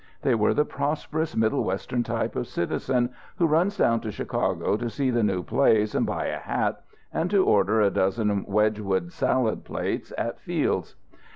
They 0.23 0.33
were 0.33 0.55
the 0.55 0.65
prosperous 0.65 1.35
Middle 1.35 1.63
Western 1.63 2.01
type 2.01 2.35
of 2.35 2.47
citizen 2.47 3.11
who 3.35 3.45
runs 3.45 3.77
down 3.77 4.01
to 4.01 4.09
Chicago 4.11 4.75
to 4.75 4.89
see 4.89 5.11
the 5.11 5.21
new 5.21 5.43
plays 5.43 5.93
and 5.93 6.07
buy 6.07 6.25
a 6.25 6.39
hat, 6.39 6.81
and 7.13 7.29
to 7.29 7.45
order 7.45 7.81
a 7.81 7.91
dozen 7.91 8.43
Wedgwood 8.47 9.11
salad 9.11 9.63
plates 9.63 10.11
at 10.17 10.39
Field's. 10.39 10.95